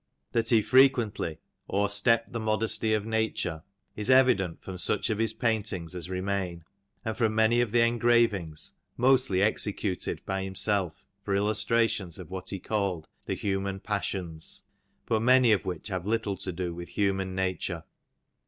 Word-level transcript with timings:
That 0.31 0.49
he 0.49 0.63
frequently" 0.63 1.37
o'er 1.71 1.87
stepped 1.87 2.31
the 2.33 2.39
modesty 2.39 2.95
of 2.95 3.05
nature," 3.05 3.61
is 3.95 4.09
evident 4.09 4.63
from 4.63 4.79
such 4.79 5.11
of 5.11 5.19
his 5.19 5.31
paintings 5.31 5.93
as 5.93 6.09
remain, 6.09 6.63
and 7.05 7.15
from 7.15 7.35
many 7.35 7.61
of 7.61 7.69
the 7.69 7.81
engravings, 7.81 8.73
mostly 8.97 9.43
executed 9.43 10.25
by 10.25 10.41
himself 10.43 11.05
for 11.23 11.35
illustrations 11.35 12.17
of 12.17 12.31
what 12.31 12.49
he 12.49 12.57
called 12.59 13.07
"The 13.27 13.35
Human 13.35 13.79
Passions," 13.79 14.63
but 15.05 15.19
many 15.19 15.51
of 15.51 15.65
which 15.65 15.89
have 15.89 16.07
little 16.07 16.35
to 16.37 16.51
do 16.51 16.73
with 16.73 16.89
human 16.89 17.35
nature. 17.35 17.83